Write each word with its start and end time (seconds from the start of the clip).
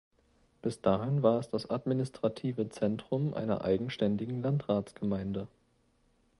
Bis 0.63 0.81
dahin 0.81 1.21
war 1.21 1.37
es 1.37 1.51
das 1.51 1.69
administrative 1.69 2.67
Zentrum 2.69 3.35
einer 3.35 3.61
eigenständigen 3.63 4.41
Landratsgemeinde. 4.41 5.47